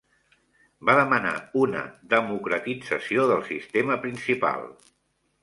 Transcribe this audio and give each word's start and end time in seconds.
Va 0.89 0.95
demanar 0.99 1.33
una 1.63 1.83
democratització 2.15 3.27
del 3.33 3.45
sistema 3.53 4.01
principal. 4.09 4.69